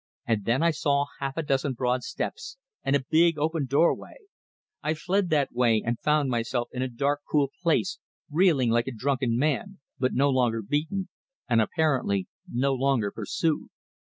[0.25, 4.15] And then I saw half a dozen broad steps, and a big open doorway;
[4.81, 7.99] I fled that way, and found myself in a dark, cool place,
[8.31, 11.09] reeling like a drunken man, but no longer beaten,
[11.47, 13.69] and apparently no longer pursued.